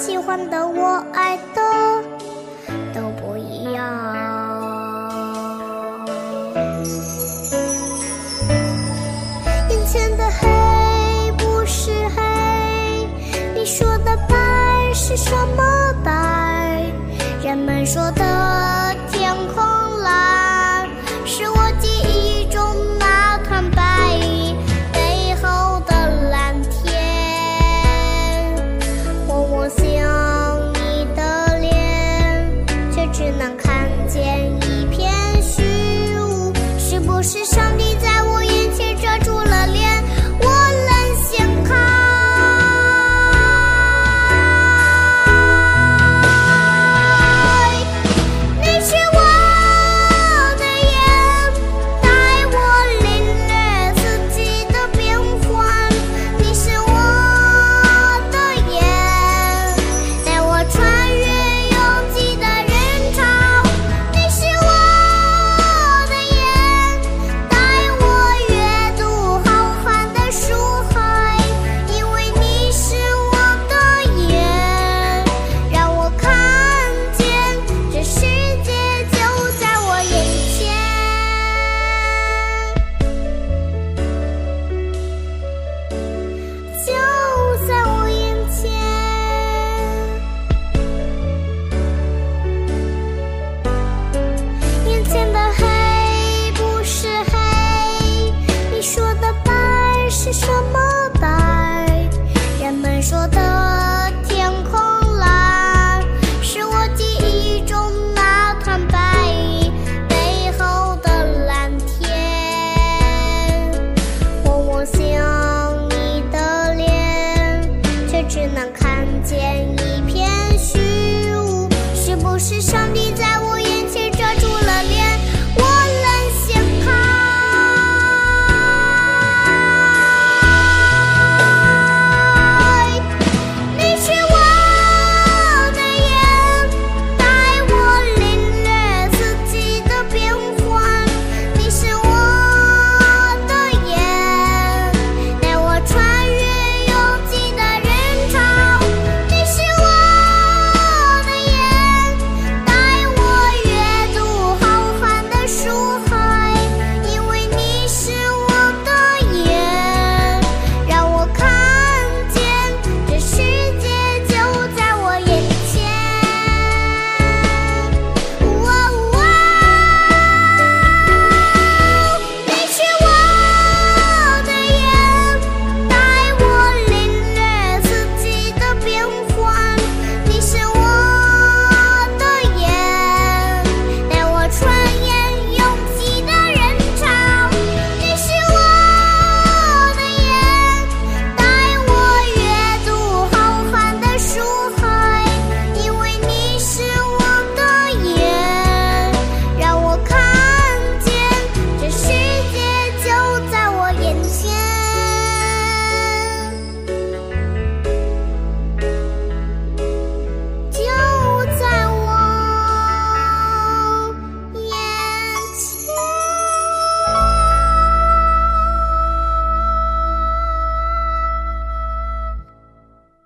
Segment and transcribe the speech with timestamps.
[0.00, 1.62] 喜欢的我爱的
[2.92, 3.84] 都不一样。
[9.70, 13.08] 眼前的黑不是黑
[13.54, 16.84] 你说的白是什么白？
[17.42, 18.23] 人们说的